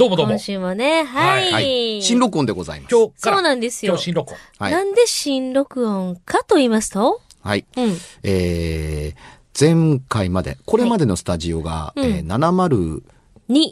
[0.00, 0.38] どうもどうも今。
[0.38, 1.52] 週もね、はい。
[1.52, 2.02] はい。
[2.02, 2.96] 新録音でございます。
[2.96, 4.38] 今日から、そうなんですよ今日新録音。
[4.58, 7.20] はいなんで新録音かと言いますと？
[7.42, 7.66] はい。
[7.76, 7.96] うん。
[8.22, 13.02] えー、前回まで、これまでのスタジオが、はいえー702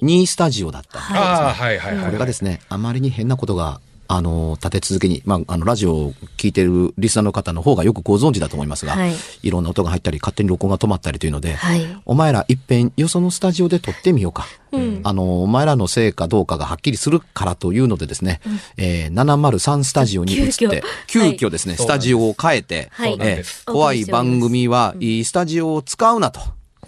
[0.03, 1.18] に、スタジオだったんですね。
[1.18, 2.04] ああ、はいはいはい。
[2.04, 9.12] これがですね、あまりに変なことが、あの、立て続けに、まあ、あの、ラジオを聞いてるリスナーの方の方がよくご存知だと思いますが、はい。
[9.43, 11.86] い、ろんな音が入ったり、勝手に録音が止まったりというので、はい。
[12.07, 14.46] お前ら一遍よそのスタジオで撮ってみようか。
[14.72, 15.00] うん。
[15.04, 18.40] あの、お前らのせいかどうかがはっきりするからというのでですね、
[18.79, 23.16] えー703スタジオに移って、急急遽遽ですね、はいスタジオを変えて、はい。
[23.21, 26.40] えー怖い番組はいいスタジオを使うなと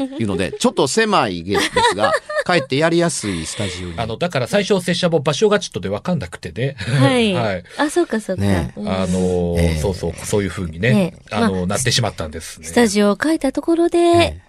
[0.05, 2.13] いうので、ちょっと狭いですが、
[2.45, 3.95] かえってやりやすいスタジオに。
[3.97, 6.77] あの、だから最初、拙者も場所がちょっとで分かんなくてね。
[6.79, 7.33] はい。
[7.35, 7.65] はい。
[7.77, 8.43] あ、そうかそうか。
[8.43, 12.67] ねうんあのーええそうそう、そういう風にね、ねあのまあなってしまったんですね。
[12.67, 14.41] スタジオを変えたところで、え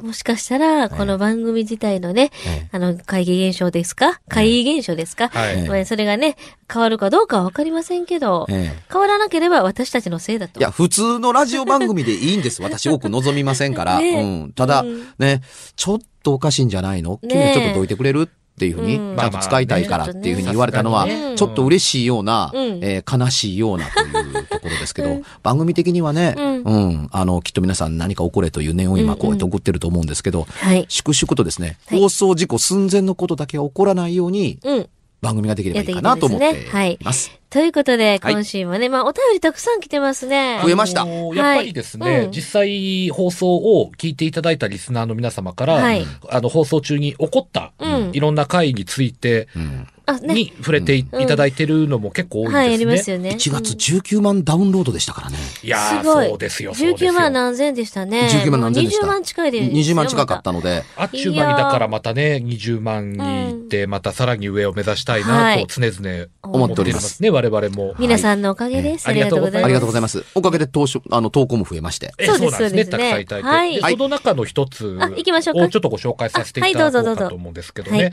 [0.00, 4.20] もしかしたら、この番組自体のね、えあの、会議現象ですか？
[4.28, 5.68] 会議現象ですか、はい。
[5.68, 6.36] まあそれがね、
[6.72, 8.82] 変わるかどうかはわかりませんけど、ええ。
[8.92, 10.60] 変わらなければ私たちのせいだと。
[10.60, 12.62] いや、普通のラジオ番組でいいんです。
[12.62, 13.98] 私多く望みませんから。
[14.00, 14.20] ね。
[14.22, 14.52] うん。
[14.52, 15.08] ただ、うん。
[15.18, 15.42] ね、
[15.74, 17.18] ちょっとおかしいんじゃないの？
[17.22, 18.22] ね君はちょっとどいてくれる？
[18.22, 18.28] っ
[18.58, 19.16] ていうふうに、うん。
[19.16, 21.06] ちゃんと使いたいからっていうふうに言われたのは、
[21.36, 22.78] ちょっと嬉しいような、うん。
[22.82, 26.62] えー悲しいようなというところですけど、番組的にはね、うん。
[26.62, 30.84] うん、あの、きっと皆さん何か起これという念を今こうやって送ってると思うんですけど、はい。
[30.88, 32.00] 粛々とですね、はい。
[32.00, 34.88] 放送事故寸前のことだけは起こらないように、うん。
[35.20, 37.38] 番組ができればいいかなと思っています。
[37.50, 40.60] ということで、はい今週もね、まあ、お便りたくさん来てますね。
[40.62, 49.86] 増えましたあのーやっぱりですね、はいうん実際放送を聞いていただいたリスナーの皆様から、はいあの放送中に起こった、うんいろんな会について、うん。
[50.22, 52.58] に触れてい,、ただいてるのも結構多いですね。
[52.58, 53.30] はい、ありますよね。
[53.30, 55.36] 1月19万ダウンロードでしたからね。
[55.62, 56.28] いやーすごい。
[56.28, 57.10] そうですよ、そうですよ。
[57.10, 58.28] 19万何千でしたね。
[58.32, 59.06] 19万何千でした。
[59.06, 59.72] もう20万近いですよ。
[59.72, 67.94] 20万近かったので、あっちゅう間にだからまたね、20万に行って、またさらに上を目指したいはないと常々思っておりますね、我々も。
[67.98, 69.06] 皆さんのおかげです。
[69.06, 69.64] はいありがとうございます。
[69.64, 70.24] ありがとうございます。
[70.34, 72.12] おかげで投書、あの、投稿も増えまして。
[72.18, 72.84] えそうですそうなんですね。
[72.84, 73.48] そうですねたくさんいただいて。
[73.48, 77.98] はいでその中の一つあ行きましょうかをちょっとご紹介させていただこうかと思うんですけどね。
[77.98, 78.12] はい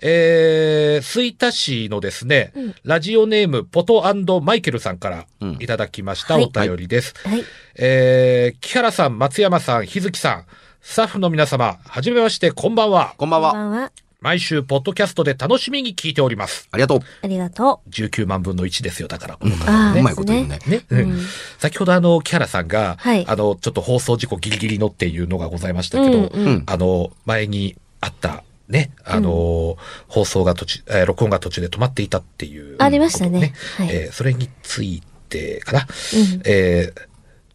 [0.00, 4.02] えー、吹田市のですね、うんラジオネームポト
[4.42, 5.26] マイケルさんから
[5.58, 7.14] いただきましたうんお便りです。
[7.24, 7.44] はい。
[7.76, 10.44] えー、木原さん、松山さん、日月さん、
[10.82, 13.14] スタッフの皆様、はじめまして、こんばんは。
[13.16, 13.92] こんばんは。
[14.24, 16.66] 毎週、ポッドキャストで楽しみに聞いております。
[16.72, 17.00] ありがとう。
[17.20, 20.58] ありがと19万分の1ですよ、だから、この方あーうまいこと言うね。
[20.66, 20.96] ね、う。
[20.96, 21.20] うん。
[21.58, 29.76] 先ほどあの、木原さんが、はいあの、ちょっと放送事故ギリギリのっていうのがございましたけど、うんうんあの、前にあった、ね、あの、
[30.08, 35.80] 放送が途中、えー録音が途中で止まっていたっていう、ありましたねはいえーそれについてかな。
[35.80, 37.13] うんえー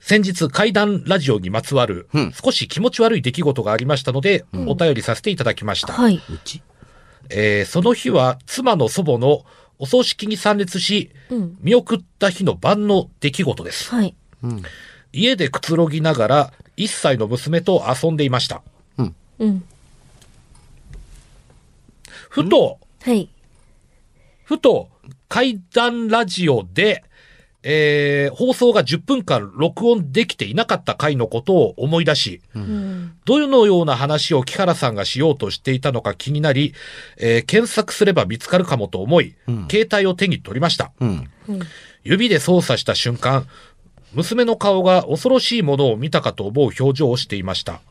[0.09, 5.93] 先日、怪談ラジオにまつわるうん、少し気持ち悪い出来事がありましたので、お便りさせていただきました。
[5.93, 6.15] はい。
[6.15, 6.63] うち？
[7.29, 9.45] えーその日は、妻の祖母の
[9.77, 11.57] お葬式に参列し、うん。
[11.61, 13.91] 見送った日の晩の出来事です。
[13.93, 14.15] はい。
[14.41, 14.63] うん。
[15.13, 18.63] 家でくつろぎながら、1歳の娘と遊んでいました。
[18.97, 19.63] うん。
[22.29, 23.29] ふと、はい。
[24.43, 24.89] ふと、
[25.27, 27.03] 怪談ラジオで、
[27.63, 33.13] えー放送が10分間録音できていなかった回のことを思い出し、うん。
[33.25, 36.73] どのような話を木原さんがしようとしていたのか気になり、
[37.17, 40.91] えー検索すれば見つかるかもと思い、うん携帯を手に取りました。
[40.99, 41.29] うん。
[41.49, 41.59] うん。
[42.03, 43.45] 指で操作した瞬間、
[44.13, 47.81] 娘の顔が恐ろしいものを見たかと思う表情をしていました。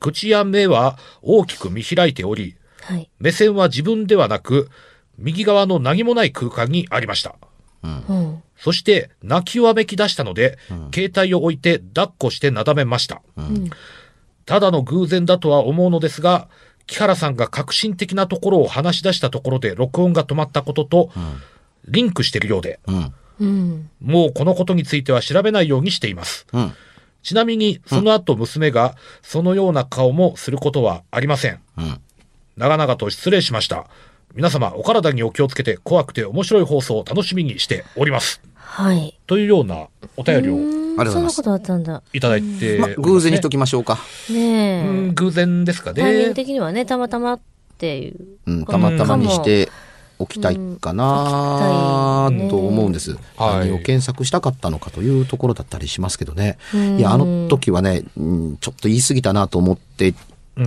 [0.00, 3.08] 口や目は大きく見開いており、はい。
[3.20, 4.68] 目線は自分ではなく、
[5.18, 7.36] 右側の何もない空間にありました。
[7.84, 8.31] うん。
[8.62, 10.56] そして、泣きわめき出したので、
[10.94, 13.20] 携帯を置いて抱っこしてなだめました。
[13.36, 13.70] うん。
[14.46, 16.46] ただの偶然だとは思うのですが、
[16.86, 21.10] 木原さんが革新的なところを話し出したところで録音が止まったことと、
[21.88, 23.14] リンクしているようで、うん。
[23.40, 23.90] うん。
[24.00, 26.46] もうこのことについては調べないようにしています。
[26.52, 26.72] うん。
[27.24, 31.58] ちなみに、その後娘が、そのような顔もすることはありません。
[31.78, 32.00] うん。
[32.56, 33.88] 長々と失礼しました。
[34.34, 38.40] 皆様、お体にお気をつけて、怖くて面白い放送を楽しみにしております。
[38.72, 39.18] はい。
[39.26, 39.86] というような
[40.16, 42.02] お便りをうんありがとうございますそんなことあったんだ。
[42.14, 43.98] いただいてねまあ、偶然にしときましょうか。
[44.30, 44.88] ねえ。
[44.88, 46.34] うん偶然ですかタイミングね。
[46.34, 47.40] 的にはね、たまたまっ
[47.76, 48.16] ていう。
[48.46, 48.64] うん。
[48.64, 49.68] たまたまにして
[50.18, 53.12] おきたいかなうんと思うんです。
[53.36, 56.56] はい何を検索したかったのかというところだったりしますけどね。
[56.74, 60.14] うんいや、あの時はね、うんちょっと言い過ぎたなと思って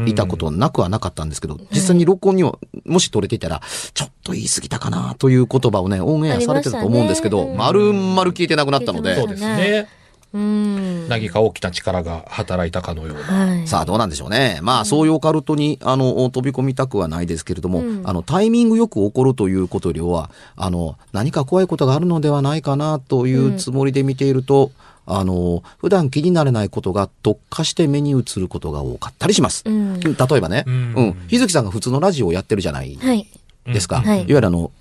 [0.05, 3.61] いたことなくはなかったんですけど、実際に録音には、もし取れていたら、
[3.93, 9.87] ちょっと言い過ぎたかなという言葉をね、オンエアされてたと思うんですけど、ましたね丸々消えてなくなったのでそうですね。
[10.35, 11.07] うん。
[11.07, 13.23] 何か大きな力が働いたかのような。
[13.23, 13.67] はい。
[13.67, 14.59] さあ、どうなんでしょうね。
[14.61, 24.71] まあ、そういうオカルトに、あの、飛び込みたくはないですけれども、うんあの、タイミングよく起こるということよりは、あの、何か怖いことがあるのではないかなというつもりで見ていると、
[25.07, 29.63] あの、普段気になれないことが特化して目に映ることが多かったりします。
[29.65, 29.99] うん。
[29.99, 31.27] 例えばね、ううんん。
[31.27, 33.27] 日月さんが普通のラジオをやってるじゃないはい。
[33.65, 33.99] ですか。
[33.99, 34.71] うんはいいわゆるあの、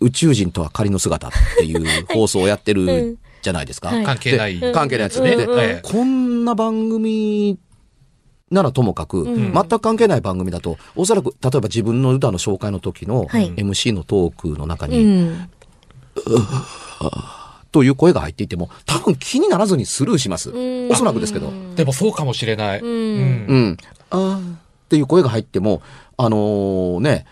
[0.00, 3.88] 宇宙人とは仮の姿っていう放送をやってるじゃないですか。
[3.88, 4.58] はい関係ない。
[4.58, 7.58] で関係ないやつで、うんうんええこんな番組
[8.50, 15.50] ならともかく、ん全く関係ない番組だと、おそらく、例えば自分の歌の紹介の時のはい MC のトークの中うに、ん。
[17.76, 20.48] という声が入っていても、多分気にならずにスルーします。
[20.48, 21.52] うんおそらくですけど。
[21.74, 22.80] でもそうかもしれない。
[22.80, 23.76] うんうん。
[24.08, 24.58] あーっ
[24.88, 25.82] ていう声が入っても、
[26.16, 27.26] あのーね、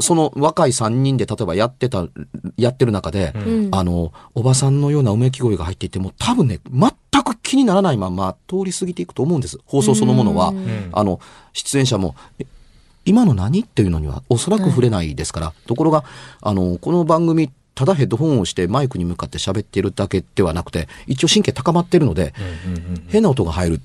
[0.00, 2.08] その若い3人で例えばやってた、
[2.56, 3.68] やってる中で、うん。
[3.70, 9.60] あの、おばさんのようなうめき声が入っていても、多分ね、全く気にならないまま通り過ぎていくと思うんです。
[9.64, 10.52] 放送そのものは。
[10.90, 11.20] あの、
[11.52, 12.46] 出演者も、え
[13.04, 16.02] 今の何っていうのにはおそらく触れないですから、ところが、
[16.40, 22.34] あの、この番組、ただヘッドホンをしてマイクに向かって喋っているだけではなくて、一応神経高まってるので、
[22.66, 23.80] うんうんうん変な音が入る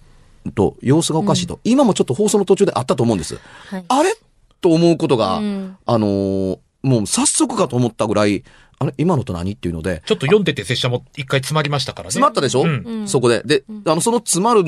[0.56, 3.40] と様子がおかしいと、今もちょっと放送の途中であったと思うんです。
[3.68, 3.86] はい。
[3.88, 4.14] あれ？
[4.62, 5.78] と思うことが、うん。
[5.86, 8.46] あのーもう早速かと思ったぐらい、
[8.80, 12.12] あれ今のと何っていうので、ちょっと読んでて拙者も一回詰まりましたからね。
[12.12, 12.84] 詰まったでしょ、うん。
[12.86, 13.08] うん。
[13.10, 13.42] そこで。
[13.44, 14.64] で、あの、その詰まる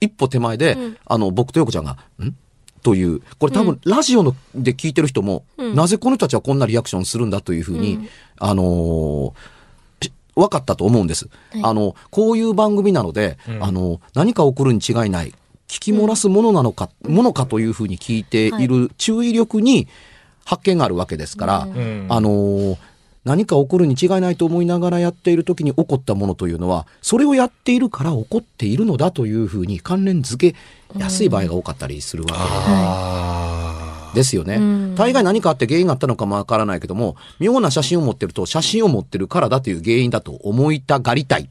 [0.00, 0.96] 一歩手前で、うん。
[1.04, 2.34] あの、僕とヨコちゃんが、ん？
[2.82, 5.74] という、これ多分、ラジオので聞いてる人も、うん。
[5.74, 8.08] なぜこの人たちはこんなリアクションするんだというふうに、うん
[8.44, 9.34] あの
[10.34, 11.28] 分かったと思うんです。
[11.52, 11.60] はい。
[11.62, 13.62] あの、こういう番組なので、うん。
[13.62, 15.34] あの、何か起こるに違いない、
[15.68, 18.66] 聞き漏らすものなのか、ものかというふうに聞いてい。
[18.66, 19.88] る注意力に
[20.44, 21.72] 発見があるわけですから、うん。
[21.72, 22.06] うん。
[22.08, 22.76] あのー
[23.24, 30.58] 何か起こるに違いないと思いながらやっている時に起こったものというのは、それをやっているから起こっているのだというふうに関連付け
[30.98, 33.61] やすい場合が多かったりするわけああ。
[34.14, 34.56] ですよね。
[34.56, 41.48] うん大概何かあって原因があったのかもわからないけども、妙な写真を持ってると写真を持ってるからだという原因だと思いたがりたい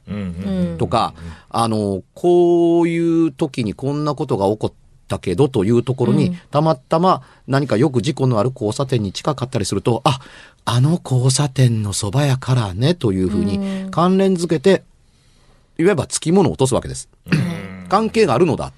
[0.78, 1.14] とか、
[1.50, 4.74] あの、こういう時にこんなことが起こっ
[5.08, 10.20] たけどというところに、うんたまたま何かよく事故のある交差点に近かったりすると、あ、
[10.66, 14.84] あの交差点のそばやからねというふうにうん関連づけて、
[15.78, 17.10] いわば付き物を落とすわけです。
[17.90, 18.72] 関係があるのだ。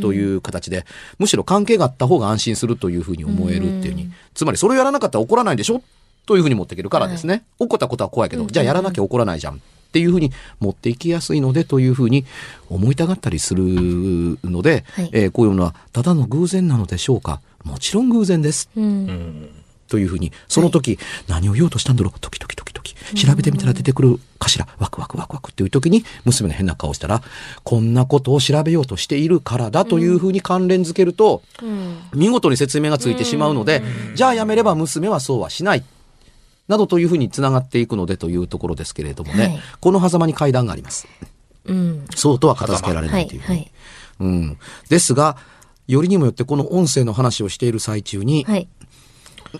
[0.00, 0.84] という形で、
[1.18, 5.82] むしろ関係があった方が安心するというふうに思えるっていうふうに、うんつまりそれをやらなかったら怒らないでしょ？
[6.24, 7.42] というふうに持っていけるからですね。
[7.58, 9.58] 起こったことは怖いけど、じゃあやらなきゃ怒らないじゃんっ
[9.92, 12.24] ていうふうに持っていきやすいのでというふうに
[12.68, 13.64] 思いたがったりする
[14.44, 18.70] ので、はいえーこういうのはただの偶然なのでしょうかもちろん偶然です。
[18.76, 19.50] うん。
[19.90, 22.20] うんというふうに、その時、何を言おうとしたんだろう？
[22.20, 23.20] 時々時々。
[23.20, 24.68] 調べてみたら出てくるかしら？
[24.78, 27.22] ワクワクワクワクっていう時に、娘が変な顔したら、
[27.64, 31.98] こんなことを調べようとしているからだというふうに関連づけると、うん。
[32.14, 33.82] 見事に説明がついてしまうので、
[34.14, 35.84] じゃあやめれば娘はそうはしない。
[36.68, 41.08] などというふうにつながっていくのでというところですけれどもね、はいこの狭間に階段があります。
[41.64, 42.06] うん。
[42.14, 43.16] そうとは片付けられはい。
[43.16, 43.40] ないという。
[43.40, 43.72] はい。
[44.20, 44.58] うん。
[44.88, 45.36] ですが、
[45.88, 48.68] よりにもよってこの音声の話をしている最中に、はい。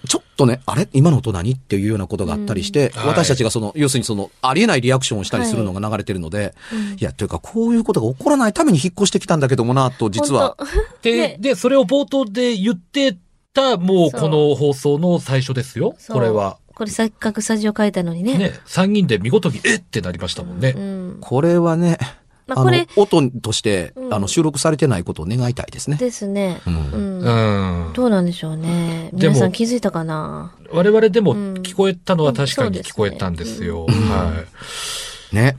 [0.07, 0.89] ちょっとね、あれ？
[0.93, 1.53] 今の音何？
[1.53, 6.55] っていうようなことがあったりして、うん私たちがその、要するにその、ありえないリアクションをしたりするのが流れてるので、
[6.99, 10.57] い、や、というか、こういうことが起こらないために引っ越してきたんだけどもな、と、実は。
[10.59, 10.69] 本
[11.03, 13.17] で、ねで、それを冒頭で言って
[13.53, 15.95] た、もうこの放送の最初ですよ。
[16.07, 16.59] 当これは。。
[16.75, 18.39] これせっかくスタジオ書いたのにね。
[18.39, 20.75] ね、三人で見事に、えってなりましたもんね。
[20.77, 21.19] うん。
[21.21, 21.99] これはね、
[22.55, 25.97] まあこれ、音として、うんあの、収録されてないことを願いたいですね。
[25.97, 26.61] ですね。
[26.67, 27.87] うんうん。
[27.87, 27.93] うん。
[27.93, 29.11] どうなんでしょうね。
[29.13, 30.53] でも皆さん気づいたかな？
[30.73, 33.87] 我々でもうん聞こえたのは確かに聞こえたんですよ。
[33.87, 34.45] は
[35.33, 35.35] い。
[35.35, 35.57] ね。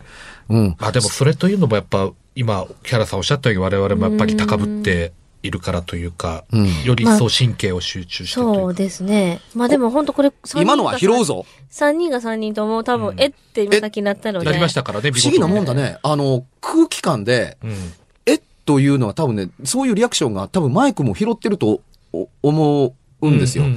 [0.49, 0.75] うん。
[0.79, 8.59] まあでもそれというのもやっぱ、今、キャラさんおっしゃったように我々もやっぱり高ぶっているからというか、うんより一層神経を集中してというか。
[8.61, 9.41] そうですね。
[9.55, 11.25] まあでも本当これ、今のは拾う。
[11.25, 11.45] ぞ。
[11.71, 14.45] 3人が3人とも多分、うんえって今先になったので。
[14.45, 15.97] なりましたからね、不思議なもんだね。
[16.03, 17.93] あの、空気感で、うん。
[18.25, 21.81] えというのは多分ね、そういうリアクションが多分マイクも拾ってると
[22.13, 23.63] お思うんですよ。
[23.63, 23.67] っ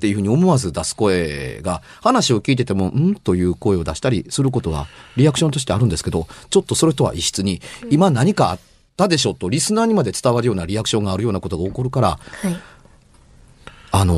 [0.00, 3.14] ていうふうに思わず出す声が、話を聞いてても、ん？
[3.16, 8.58] という声を出したりすることは、リアクションとしてあるんですけど、ちょっとそれとは異質に、今何かあっ
[8.98, 12.08] たでしょと、リスナーにまで伝わるようなリアクションがあるようなことが起こるから、
[12.42, 12.56] はい。
[13.92, 14.14] あの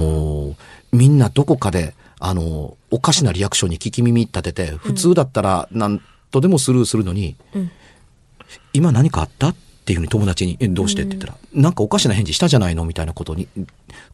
[0.50, 0.54] ー
[0.92, 6.00] みんなどこかで、あのーおかしなリアクションに聞き耳立てて、普通だったら何
[6.32, 7.70] とでもスルーするのに、うん。
[8.72, 12.84] 今何かあったっていうふうに友達に、え、どうしてって言ったら、なんかおかしな返事したじゃないの？
[12.84, 13.46] みたいなことに、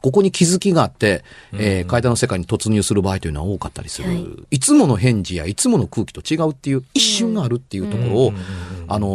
[0.02, 4.08] ここに気づきがあって、えー階段の世界に突入する場合というのは多かったりする。
[4.08, 4.26] はい。
[4.50, 8.32] い、つもの返事やいつもの空気と違うっていう一瞬があるっていうところを、
[8.88, 9.08] あの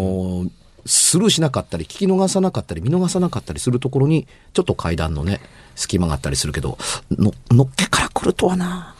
[0.46, 0.50] ー
[0.85, 5.41] スルーしなかったり、聞き逃さなかったり、見逃さなかったりするところに、ちょっと階段のね、
[5.75, 6.77] 隙間があったりするけど、
[7.11, 8.95] の、のっけから来るとはな。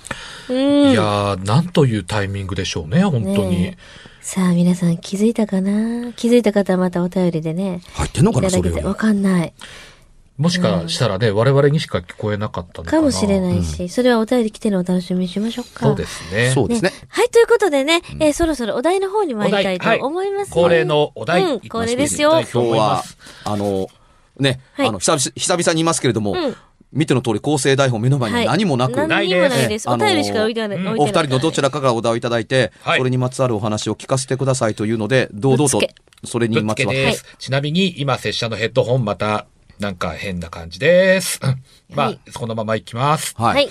[0.50, 0.92] うん。
[0.92, 3.62] いやー、なんというタイミングでしょうね、本当に。
[3.62, 3.78] ね
[4.22, 6.14] さあ、皆さん気づいたかな？
[6.14, 7.82] 気づいた方はまたお便りでね。
[7.94, 8.94] 入ってんのかな、それは。
[8.94, 9.54] かんない。
[10.42, 12.98] もしかしたらね、我々にしか聞こえなかったのかな。
[12.98, 15.86] かもしれないし、それはお便り来てるのをお楽しみにしましょうか。
[15.86, 16.50] そうですね。
[16.50, 16.92] そうですね。
[17.10, 22.32] はい、ということでね、えーそろそろお題の方に参りたいと思います、ね恒例のお題、うん、いきましょうこれですよ。
[22.32, 23.88] 今日はす。、あの、
[24.40, 26.56] ね、はいあの、久々久々に言いますけれども、うん
[26.92, 29.90] 見ての通り構成台本目の前に何もなく、はい、何にもないです。
[29.90, 30.98] お便りしか置いてない。
[30.98, 35.80] お二人のどちらかからお題をいただいて、はいそれにまつわるお話を聞かせてくださいというので、堂々と
[36.26, 37.00] それにまつわる。
[37.00, 37.26] つけです。
[37.40, 39.46] ちなみに、今、拙者のヘッドホン、また、
[39.82, 41.40] なんか変な感じです。
[41.90, 43.34] まあ、はいそのまま行きます。
[43.36, 43.56] はい。
[43.56, 43.70] はい。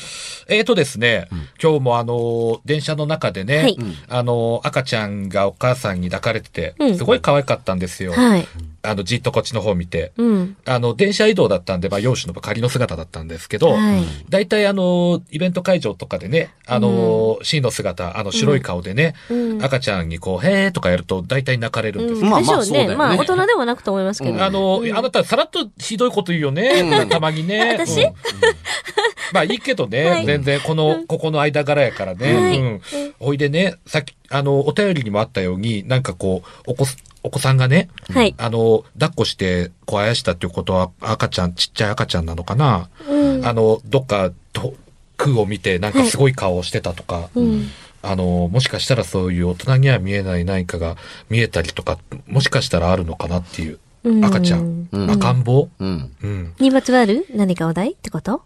[0.49, 1.29] えーとですね、
[1.63, 8.13] 今日もあのー、電車の中でね、はいあのー、赤ちゃんがお母さんに抱かれてて、うんすごい可愛かったんですよ。
[8.13, 8.47] はい。
[8.83, 10.13] あの、じっとこっちの方見て。
[10.17, 10.57] うん。
[10.65, 14.03] あの、電車移動だったんで、まあ、容姿の仮の姿だったんですけど、はい。
[14.29, 22.27] 大体あの、イベント会場とかでね、あの、シーンの姿、あの、白い顔でね、うん赤ちゃんにこう、へーとかやると大体泣かれるんですよ。
[22.27, 22.61] うん、まあでしょうね。
[22.61, 24.35] まあそうだよねまあ、大人ではなくと思いますけど。
[24.35, 27.01] うんあの、あなたさらっとひどいこと言うよね。
[27.03, 27.77] うんたまにね。
[27.79, 28.03] 私？
[28.03, 28.13] うん
[29.33, 32.35] まあいいけどね、はい全然この、ここの間柄やからね。
[32.35, 32.81] はいうん。
[33.19, 38.35] ほいでね、さっき、あの、お便りにもあったように、なんかこう、お子す、お子さんがね、はい。
[38.39, 42.89] あの、抱っこして、こう、あやしたっていうことは、赤ちゃん、ちっちゃい赤ちゃんなのかな？
[43.09, 43.47] うん。
[43.47, 44.75] あの、どっか、と
[45.17, 47.69] 空を見て、なんかすごい顔をしてたとか、うん。
[48.03, 50.97] あの、もしかしたらそういう大人には見えない何かが
[51.29, 53.79] 見えたりとか、もしかしたらあるのかなっていう。
[54.03, 55.69] うん赤ちゃん、うん赤ん坊？
[55.79, 56.11] うん。
[56.23, 56.55] うん。
[56.59, 57.27] にまつわる？
[57.35, 58.43] 何かお題ってこと？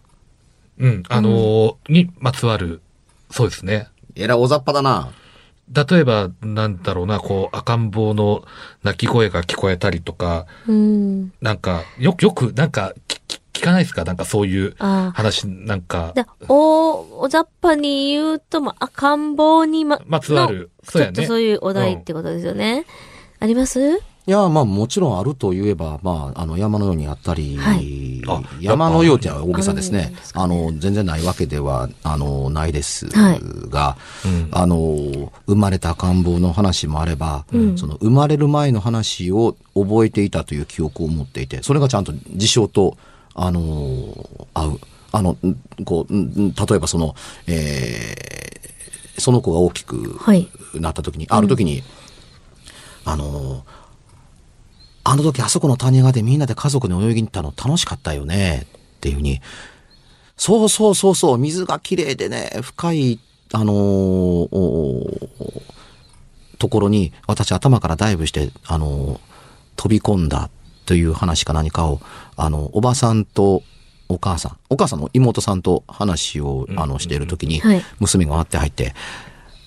[0.78, 1.04] うん。
[1.08, 2.80] あのーにまつわる、
[3.30, 3.86] そうですね。
[4.16, 5.12] えらい大雑把だな。
[5.72, 8.44] 例えば、なんだろうな、こう、赤ん坊の
[8.82, 11.32] 泣き声が聞こえたりとか、うん。
[11.40, 12.92] なんか、よく、よく、なんか、
[13.52, 14.04] 聞かないですか？
[14.04, 14.74] なんかそういう。
[14.78, 22.84] 話、なんか、だお、おざっぱに言うと、まあ、赤ん坊にま、まつわるのそうやねちょっとそういうお題ってことですよね。
[23.40, 24.00] あります？
[24.26, 30.32] いや、まあもちろんあると言えば、まあ、あの山のようにあったり、はいあ山のようって大げさですねあるんです。
[30.32, 42.96] かあねの、全然ないわけでは、あの、ないですはいが、うんあの、生まれた赤ん坊の話もあれば、うんその生まれる前の話を覚えていたという記憶を持っていて、それがちゃんと事象と、
[43.34, 43.60] あの、
[44.54, 44.80] 合う。
[45.12, 47.14] あの、んこう、ん例えばその、
[47.46, 48.64] えー
[49.16, 50.48] その子が大きくはい。
[50.74, 51.84] なった時に、ある時に、
[53.04, 53.64] あの、
[55.04, 59.40] あの時あそこの谷川でみんなで家族に泳ぎに行ったの楽しかったよね、っていうふうに、
[60.36, 63.20] そうそうそうそう、水が綺麗でね、深い、
[63.52, 65.20] あのーお
[66.58, 69.20] ところに、私頭からダイブして、あのー
[69.76, 70.50] 飛び込んだ
[70.86, 72.00] という話か何かを、
[72.36, 73.62] あの、おばさんと
[74.08, 78.94] お母さん、お母さんの妹さんと話を、あの、しているときにはい、娘が割って入って、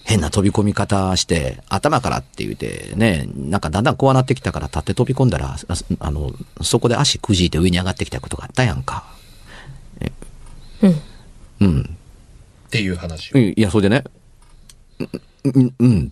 [0.08, 5.58] 変な飛び込み方して、頭からって言うてね、なんかだんだん怖なってきたから立って飛び込んだら、あ
[6.00, 9.04] あの、そこで足くじいて上に上がってきたことがあったやんか。
[10.82, 11.02] うん。
[11.60, 11.98] うん。
[12.68, 13.38] っていう話を。
[13.38, 14.06] いや、それでね、
[15.44, 16.12] うん、うん。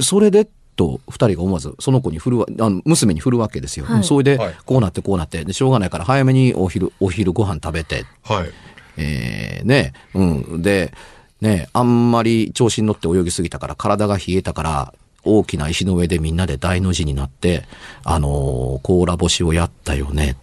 [0.00, 3.84] それで、と、二人が思わず、その子に振るわ、あの、娘に振るわけですよ。
[3.84, 8.50] はいそれではい、こうなってこうなって、で、しょうがないから早めにお昼、お昼ご飯食べて、はい。
[8.96, 10.24] えー、ね、う
[10.56, 10.62] ん。
[10.62, 10.94] で、
[11.40, 17.64] ね、あんまり調子に乗って泳ぎすぎたから、体が冷えたから、大きな石の上でみんなで大の字になって、
[18.04, 20.36] あのー甲羅干しをやったよね。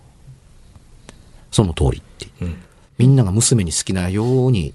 [1.51, 2.27] その通りって。
[2.42, 2.58] うん。
[2.98, 4.74] みんなが娘に好きなように、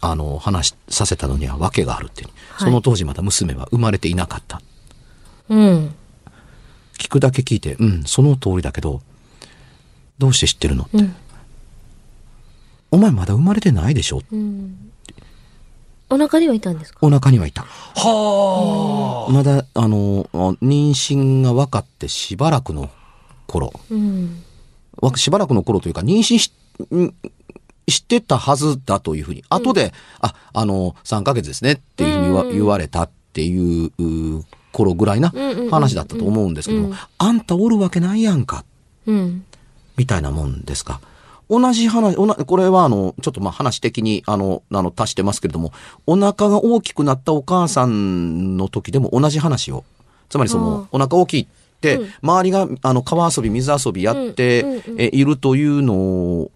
[0.00, 4.60] あの、話させたのには訳があるっていう、はいその当時まだ娘は生まれていなかった。
[5.48, 5.94] うん。
[6.98, 9.02] 聞くだけ聞いて、うん、その通りだけど、
[10.18, 11.16] どうして知ってるのうん。
[12.92, 14.92] お前まだ生まれてないでしょうん。
[16.10, 16.98] お腹にはいたんですか？
[17.02, 17.62] お腹にはいた。
[17.62, 19.32] はあ。
[19.32, 20.24] まだ、あの、
[20.62, 22.90] 妊娠が分かってしばらくの
[23.46, 24.42] 頃、うん。
[25.00, 26.52] わしばらくの頃というか、妊娠し、
[26.94, 27.14] ん
[27.86, 33.90] 知ってたはずだというふうに、後で、あ、あの、3ヶ月ですねっていうふうに言わ,、うん言われたっていう
[34.38, 38.64] う頃ぐらいなうんうんうんうん話だったと思うんですけども、うんあんたおるわけないやんか、
[39.06, 39.44] うん。
[39.96, 41.00] みたいなもんですか。
[41.50, 45.72] 同じ話、おなこれはあの、ちょっとまあ話的にあの、あの、足してますけれども、
[46.06, 49.84] お腹が大きくなったお母さんの時でも同じ話を
[50.28, 51.46] つまりその、お腹大きいっ
[51.80, 52.08] て、うん。
[52.22, 56.48] 周りが、あの、川遊び、水遊びやって、いるというの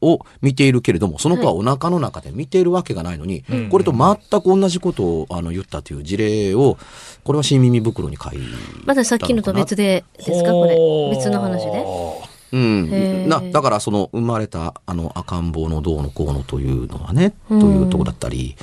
[0.00, 3.68] を見ているけれども、その子はお腹の中で見ているわけがないのに、うん。
[3.68, 6.78] これと全く同じことをあの言ったという事例を、
[7.24, 8.38] これは新耳袋に書い
[8.84, 10.52] まださっきのと別でですか？
[10.52, 11.16] これ。
[11.16, 11.84] 別の話で。
[12.52, 13.28] うん。
[13.28, 18.56] なだからその生まれたあの赤ん坊のどうのこうのというのはね、うんというとこだったり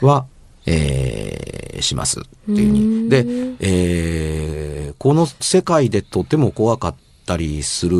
[0.00, 0.26] は、
[0.66, 3.08] えーしますっていうふうに。
[3.08, 3.24] で、
[3.60, 6.94] えーこの世界でとても怖かっ
[7.24, 7.96] たりする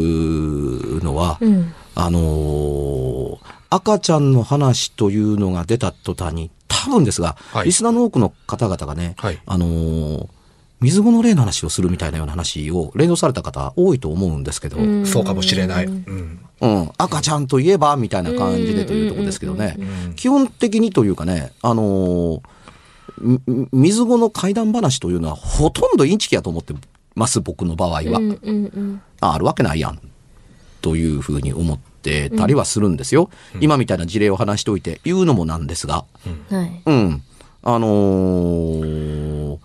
[1.02, 1.72] のは、うん。
[1.94, 3.38] あのー
[3.72, 7.66] 赤ちゃんの話というのが出た途端に、多分ですが、はい。
[7.66, 9.38] リスナーの多くの方々がね、はい。
[9.46, 10.26] あのー
[10.80, 15.86] 水後の例の話をするみたいなような話を連動された方多いと思うんですけど、うんそうかもしれない。
[15.86, 16.40] うん。
[16.62, 22.40] うん、赤ちゃんといえばみたいな感じでというところですけどねうん、基本的にというかね、あのー
[23.18, 26.74] み水後の怪談話というのはほとんどインチキやと思って
[27.14, 28.00] ます、僕の場合は。
[28.00, 29.02] うんうんうん。
[29.20, 30.00] ああるわけないやん。
[30.80, 33.28] というふうに思ってたりはするんですよ。
[33.60, 36.04] 今みたいな事例を話しておいて言うのもなんですが。
[36.50, 36.82] はい。
[36.86, 37.22] うん。
[37.62, 39.58] あのー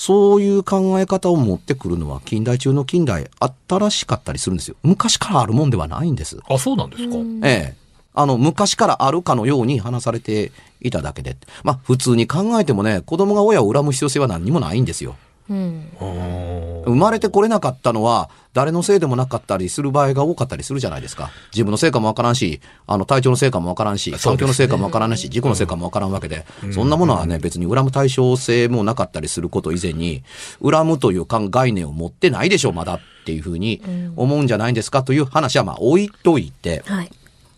[0.00, 3.28] そういう考え方を持ってくるのは近代中の近代
[3.68, 4.76] 新しかったりするんですよ。
[4.82, 6.38] 昔からあるもんではないんです。
[6.48, 7.16] あ、そうなんですか。
[7.42, 7.76] ええ。
[8.14, 11.36] あの、昔からあるかのように話されていただけで。
[11.64, 15.16] まあ、普通に考えてもね、子供が親を恨む必要性は何にもないんですよ。
[15.50, 15.90] うん。
[16.00, 21.30] うん生まれてこれなかったのは、誰のせいでもなかったりする場合が多かったりするじゃないですか。
[21.52, 30.22] 自分のせいかもわからんし、あの、体調のせいかもわからんし、環境のせいかもわからんし、事故のせいかもわからんわけで、そんなものはね、別に恨む対象性もなかったりすること以前に、
[30.62, 33.82] 恨むという考概念を持ってないでしょ、まだっていうふうに
[34.16, 37.10] 思うんじゃないんですかという話はまあ置いといて、はい。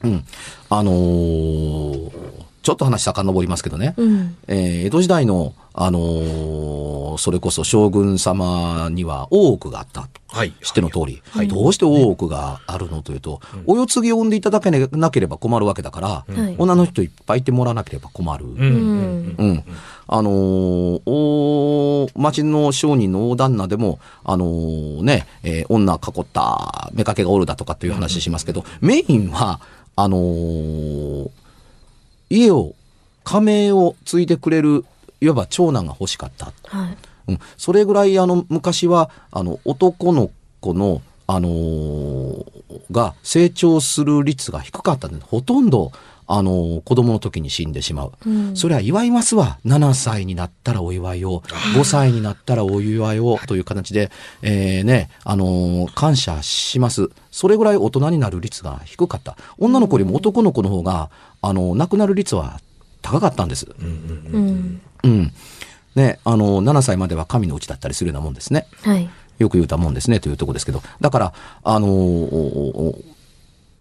[0.04, 0.24] うん。
[0.68, 3.94] あのーちょっと話遡りますけどね。
[3.96, 4.36] うん。
[4.48, 10.08] えー江戸時代の、あのーそれこそ将軍様には大奥があったと。
[10.28, 10.52] はい。
[10.62, 18.46] 知っての通り、どうして大奥があるのというと、お世継ぎを産んでいただけなければ困るわけだから、はい女の人いっぱいいてもらわなければ困る。
[18.46, 18.48] う。
[18.48, 19.34] うんん。
[19.36, 19.64] うん。
[20.08, 29.60] あのーお町の商人の大旦那でも、あのーね、えー女囲った妾がおるだとかっていう話しますけど、メインは、
[29.96, 31.30] あのー
[32.32, 32.74] 家を、
[33.24, 34.84] 家名を継いでくれる、
[35.20, 36.52] いわば長男が欲しかった。
[36.64, 36.96] はい。
[37.28, 45.92] うん、それぐらいあの昔はあの男の子の、あのーが成長する率が低かったんでほとんど、
[46.26, 48.12] あのー子供の時に死んでしまう。
[48.26, 49.58] うんそれは祝いますわ。
[49.66, 51.42] 7歳になったらお祝いを、
[51.74, 54.10] 5歳になったらお祝いをという形で、
[54.42, 57.10] えーね、あのー感謝します。
[57.30, 59.36] それぐらい大人になる率が低かった。
[59.58, 62.60] 女の子よりも男の子の方が、あの、亡くなる率は
[63.02, 63.66] 高かったんです。
[63.78, 64.80] うん。
[65.02, 65.32] うん。
[65.94, 68.66] ね、あの、7歳までは神のうちだったりするようなもんですね。
[68.82, 69.08] はい。
[69.38, 70.82] よく言うたもんですねというところですけど。
[71.00, 71.32] だから、
[71.64, 73.04] あのー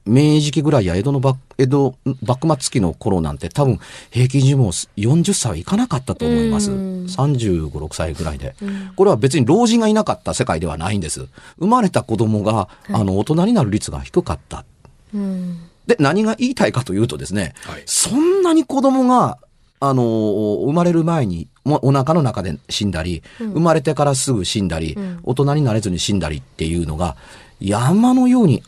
[0.06, 6.72] 明治期ぐらいや江戸の幕、江戸、幕末期の頃なんて多分平均寿命40歳はいかなかったと思います。
[6.72, 8.56] うん35、6歳ぐらいで。
[8.96, 11.28] これは別に老人がいなかった世界ではないんです。
[11.60, 14.66] 生まれた子供が、あの、大人になる率が低かった。
[15.14, 15.58] うん。
[15.88, 19.38] で、何が言いたいかというとですね、はいそんなに子供が、
[19.80, 27.18] あのー生まれる前に、もお腹の中で死んだり、生まれてからすぐ死んだり、ん大人になれずに死んだりっていうのが、
[27.60, 28.64] 山のように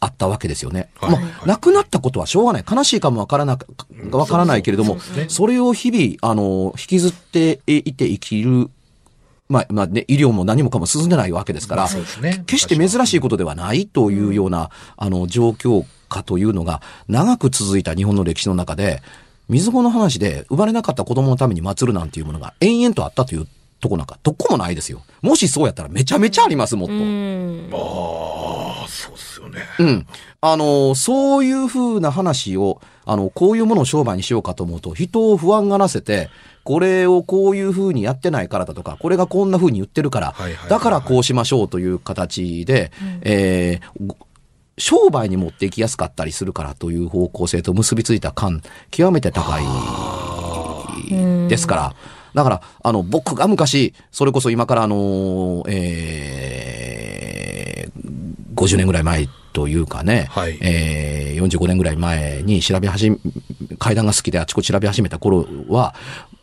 [0.00, 0.90] あったわけですよね。
[1.00, 1.10] はい。
[1.12, 2.64] まあ、亡くなったことはしょうがない。
[2.68, 3.58] 悲しいかもわからな、
[4.10, 8.70] わからないけれども、それを日々、あの、引きずっていて生きる、
[9.48, 11.88] まあ、まあね、医療も何もかも進んでないわけですから、
[12.20, 12.44] ね。
[12.46, 19.02] 決して珍しいことではないというような、あの、状況下というのが、長く続いた日本の歴史の中で、
[19.48, 23.46] 水子の話で生まれなかった子供のために祭るなんていうものが延々とあったという
[23.80, 25.02] とこなんか、どこもないですよ。
[25.22, 26.94] もしそうやったらめちゃめちゃあります、もっと。
[26.94, 27.70] うん。
[27.72, 29.60] ああ、そうですよね。
[29.78, 30.06] うん。
[30.40, 36.30] あの、そういうふうな話を、あの、こういうものを商売にしようかと思うと、人を不安がらせて、
[36.64, 40.34] これをこういうふうにやってないからだとか、これがこんなふうに言ってるから
[40.68, 44.16] だからこうしましょうという形で、えーご
[44.80, 48.62] 商売に持っていきやすかったりするからという方向性と結びついた感、
[48.92, 49.64] 極めて高い
[51.48, 51.94] ですから、
[52.38, 63.18] だから、あの、僕が昔、それこそ今からあの、えー、50年ぐらい前というかね、はいえー、45年ぐらい前に調べ始め、
[63.80, 65.96] 階段が好きであちこち調べ始めた頃は、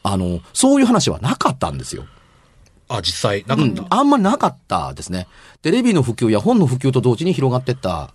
[0.03, 2.03] あの、そういう話はなかったんですよ。
[2.89, 3.85] あ、実際、なかった。
[3.89, 5.27] あんまりなかったですね。
[5.61, 8.13] テレビの普及や本の普及と同時に広がってった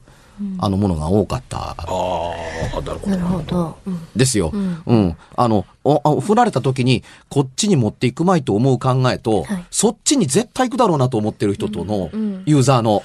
[0.59, 3.11] あの、ものが多かったああ、なるほど。
[3.11, 3.76] なるほど。
[3.87, 4.50] うんですよ。
[4.53, 5.16] うんうん。
[5.37, 13.03] あの、おあ振られた時に、こっちに持っていくまいと思う考えと、はいそっちに絶対行くだろうなと思ってる人とのうんユーザーの、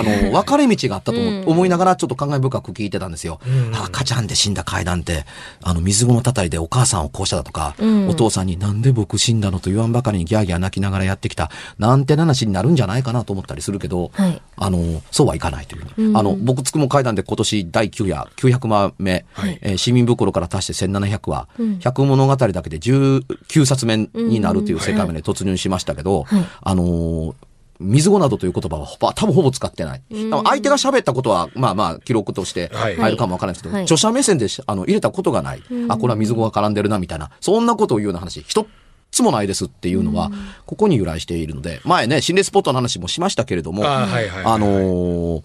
[0.00, 0.24] い。
[0.24, 3.38] の、 分かれ道があったと思,、いながらちょっと感慨深く聞いてたんですよ。
[3.46, 3.74] うん。
[3.74, 5.24] 赤ちゃんで死んだ階段って、
[5.62, 8.08] あの、水物たたりでお母さんをこうしただとか、うん。
[8.08, 14.42] お父さんになんで僕死んだのと言わんばかりにギャーギャー泣きながらやってきた、なんて話になるんじゃないかなと思ったりするけど、はい。
[14.56, 16.16] あの、そうはいかないという、うん。
[16.16, 19.58] あの、僕つくも階段で今年第9夜、900万目、はい。
[19.62, 21.78] えー市民袋から足して1700話、うん。
[21.78, 26.44] 100物語だけで19冊目になるという世界まで突入しましたけど、はい。
[26.62, 27.34] あのー
[27.80, 30.02] 水語などという言葉はほぼ多分ほぼ使ってない。
[30.10, 35.62] うん相手が喋ったことは、まあまあ、記録としてはい入るかもわからないですけど、はい著者目線でしあの入れたことがない。
[35.70, 37.30] うんあ、これは水語が絡んでるな、みたいな。
[37.40, 38.66] そんなことを言うような話、一
[39.10, 40.30] つもないですっていうのは、
[40.66, 45.42] ここに由来しているので、前ね、心霊スポットの話もしましたけれども、あーはいはいはいあのー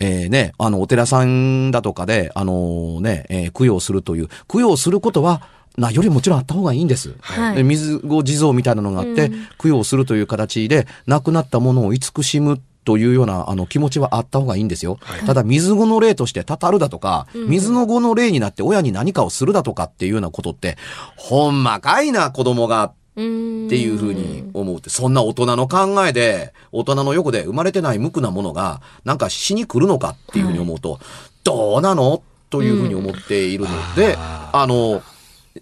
[0.00, 5.42] えーね、あの、お寺さんだとかで、あのーね、えー供養するという、供養することは、
[5.76, 7.14] な、よりもちろんあった方がいいんです。
[7.20, 7.56] はい。
[7.56, 9.46] で水後地蔵みたいなのがあって、うん。
[9.58, 14.98] 供養するという形で、亡くなったものを慈しむというような、あの、気持ちはあった方がいいんですよ。
[15.00, 15.20] はい。
[15.20, 17.48] ただ、水後の霊としてたたるだとか、うん。
[17.48, 20.76] 水の後の霊になって親に何かをするだとかっていうようなことって、
[21.16, 23.66] ほんまかいな、子供がうん。
[23.66, 30.98] っていうふうに思うって、そんな大人の考えで、大人の横で生まれてない無垢なものが、なんか死に来るのかっていうふうに思うと、
[31.42, 32.22] どうなの？
[32.50, 35.02] というふうに思っているので、ああの、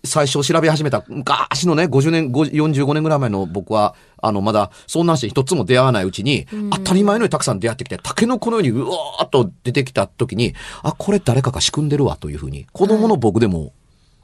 [0.05, 13.73] 最初調べ始めた昔のね、50年、50 45年ぐらい前の僕は、あの、まだ、そんな話一つも出会わないうちに、うん当たり前のようにたくさん出会ってきて、竹の子のようにうわーっと出てきた時に、あ、これ誰かが仕組んでるわというふうに、子供の僕でも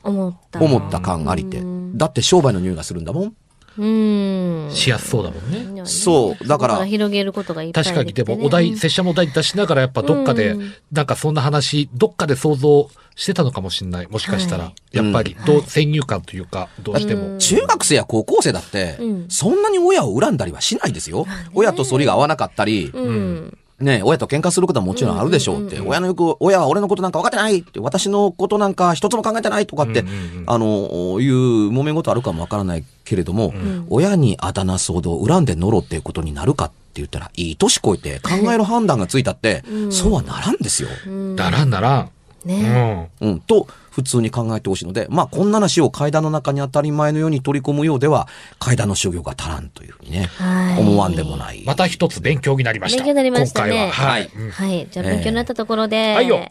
[0.02, 0.60] 思った。
[0.60, 1.98] 思った感ありてうん。
[1.98, 3.36] だって商売の匂いがするんだもん。
[3.78, 4.70] うん。
[4.72, 5.82] しやすそうだもんね。
[5.84, 14.08] そうだから広げることがいっぱい確かに、でもお題、拙者もお題出しながらやっぱどっかでうん、なんかそんな話、どっかで想像してたのかもしれない。
[14.08, 14.96] もしかしたらはい。
[14.96, 17.38] やっぱり、うんどう、先入観というか、どうしてもうん。
[17.38, 21.26] 中学生や高校生だってうん、そんなに親を恨んだりはしないですよ。
[21.54, 23.58] 親と反りが合わなかったり、うん。
[23.80, 30.04] ね、親と喧嘩することはもちろんあるでしょうって、親のよく、親は俺のことなんか分かってないって、私のことなんか一つも考えてないとかって、
[30.46, 33.86] あの、いう揉め事あるかも分からないけれども、ん。
[33.88, 39.92] 親にあだなすほど恨んで乗ろうっていうことになるかって言ったら、いい年こいて考える判断がついたって、うん。
[39.92, 40.88] そうはならんですよ。
[41.06, 41.36] うん。
[41.36, 42.10] ならんならん。
[42.44, 43.08] うね。
[43.20, 43.26] ん。
[43.26, 48.28] うん、と、普通に考えてほしいので、まあ、こんな話を階段の中に当たり前のように取り込むようでは、
[48.60, 51.64] 階段の修行が足らんというふうにね、はい思わんでもない。
[51.66, 52.98] また一つ勉強になりました。
[52.98, 54.12] 勉強になりましたね今回は。
[54.12, 54.30] はい。
[54.36, 54.88] うんはい。
[54.88, 56.48] じゃあ勉強になったところで、はいよ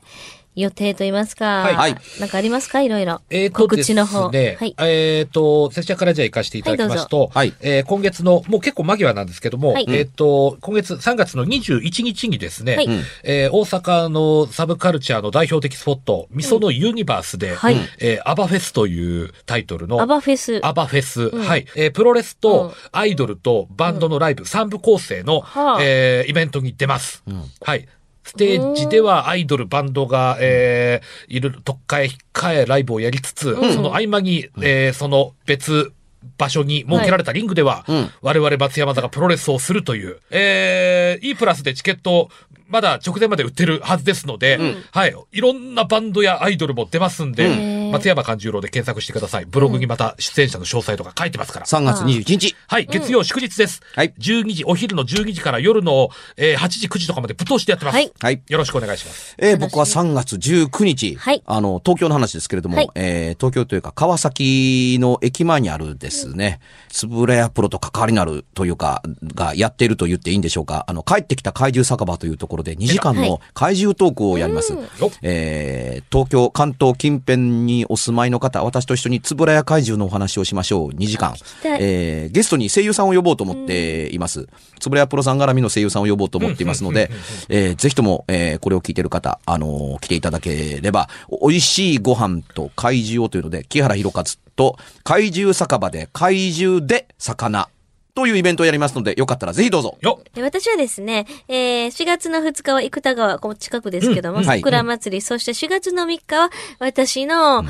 [0.57, 1.75] 予定と言いますか、はい。
[1.75, 1.95] はい。
[2.19, 2.81] なんかありますか？
[2.81, 3.21] いろいろ。
[3.29, 4.31] えーと告知の方。
[4.31, 4.89] ですね、はい。
[4.89, 9.85] えっ、と、拙者からじゃあ行かせていただきますと、はいえー今月の、もう結構間際なんですけども、はい。
[9.89, 12.85] えっ、と、今月3月の21日にですね、はい。
[12.87, 13.03] うん。
[13.23, 17.77] えー大阪のサブカルチャーの代表的スポット、みそのユニバースで、はい。
[17.99, 20.59] えーアバフェスというタイトルの、アバフェス。
[20.65, 21.39] アバフェス、ん。
[21.39, 21.67] はい。
[21.75, 22.39] えープロレスうん。
[22.41, 25.83] とアイドルとバンドのライブ、三部構成の、はあ。
[25.83, 27.23] えーイベントに出ます。
[27.29, 27.43] ん。
[27.61, 27.87] はい。
[28.27, 33.73] ステージではアイドル、バンドが、えーいろいろ特化へ引っ換えライブをやりつつ、うん。
[33.73, 35.93] その合間に、えーその別
[36.37, 38.09] 場所に設けられたリングでは、うん。
[38.21, 42.29] 我々松山座がプロレスをするという、えー、E プラスでチケット、
[42.67, 44.59] まだ直前まで売ってるはずですので、
[44.91, 45.15] はい。
[45.31, 49.45] いろんなバンドやアイドルも出ますんで、うん松山勘十郎で検索してください。
[49.45, 51.65] ブログにまた出演者の詳細とか書いてますから。
[51.65, 52.55] 3月21日。
[52.67, 53.81] はい、月曜祝日です。
[53.95, 57.95] はい12時、お昼の12時から夜の、えー8時、9時とかまでぶっ通してやってます。
[57.95, 58.41] はいはい。
[58.47, 59.35] よろしくお願いします。
[59.37, 69.01] えー僕は3月19日、はいあの、東京の話ですけれども、はいえー東京というか川崎の駅前にあるですね、つぶれやプロと関わりのあるというか、
[69.35, 74.73] がやっていると言っていいんでしょうか、あの、帰ってきた怪獣酒場というところで2時間はいの怪獣トークをやります。
[75.21, 80.89] えー東京、関東近辺にお住まいの方、私と一緒につぶらや怪獣のお話をしましょう。
[80.89, 81.35] 2時間。
[81.79, 84.47] えーゲストに声優さんを呼ぼうと思っています。
[84.79, 87.09] つぶらやプロさん絡みの声優さんを呼ぼうと思っていますので、
[87.49, 97.69] えーぜひとも、えーこれを聞いている方、あのー来ていただければ、お美味しいご飯と怪獣をというので、木原博一と怪獣酒場で怪獣で魚
[98.17, 99.95] というイベントをやりますので、よかったらぜひどうぞ。
[100.01, 106.49] よ私はですね、えー、4月の2日は生田川、こう近くですけども、うんはい桜祭り、そして4月の3日は
[106.79, 107.69] 私の、うん、う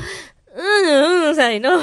[1.38, 1.80] 歳の、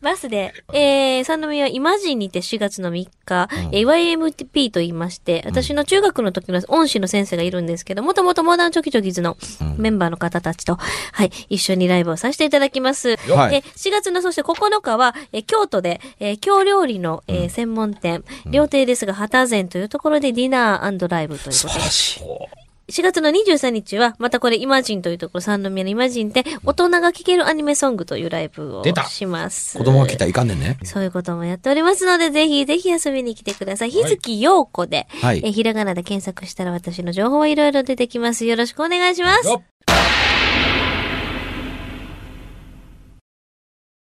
[0.00, 9.36] バスで、えー、三宮イマジンにて4月の3日、えー YMP と言いまして、私の中学の時の恩師の先生がいるんですけど、もともとモダンチョキチョキズの
[9.76, 13.16] メンバーの方たちと、はい、一緒にライブをさせていただきます。
[13.16, 13.50] はい。
[13.50, 21.80] で4月のそして9日は、えー京都で、えー京料理の、えー専門店、料亭ですが、旗膳というところでディナーライブということで。
[21.80, 22.67] しい。
[22.90, 29.76] 4月の23日は、またこれイマジンというところ、三宮のイマジンで、大人が聴けるアニメソングというライブを出たします。
[29.76, 30.78] 子供が来たらいかんねんね。
[30.84, 33.90] そういうこともやっておりますので、ぜひぜひ遊びに来てください。
[33.90, 38.46] 日月陽子で、はいえひらがなで検索したら私の情報はいろいろ出てきます。
[38.46, 40.27] よろしくお願いします。